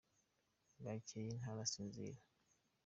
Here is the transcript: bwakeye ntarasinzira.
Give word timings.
bwakeye 0.79 1.31
ntarasinzira. 1.39 2.19